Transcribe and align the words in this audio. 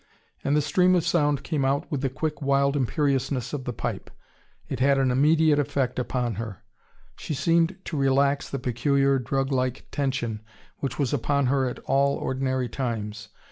And 0.43 0.55
the 0.57 0.63
stream 0.63 0.95
of 0.95 1.05
sound 1.05 1.43
came 1.43 1.63
out 1.63 1.91
with 1.91 2.01
the 2.01 2.09
quick 2.09 2.41
wild 2.41 2.75
imperiousness 2.75 3.53
of 3.53 3.65
the 3.65 3.71
pipe. 3.71 4.09
It 4.67 4.79
had 4.79 4.97
an 4.97 5.11
immediate 5.11 5.59
effect 5.59 5.99
on 6.15 6.33
her. 6.41 6.63
She 7.17 7.35
seemed 7.35 7.77
to 7.85 7.97
relax 7.97 8.49
the 8.49 8.57
peculiar, 8.57 9.19
drug 9.19 9.51
like 9.51 9.85
tension 9.91 10.41
which 10.79 10.97
was 10.97 11.13
upon 11.13 11.45
her 11.53 11.67
at 11.69 11.77
all 11.85 12.15
ordinary 12.17 12.67
times. 12.67 13.29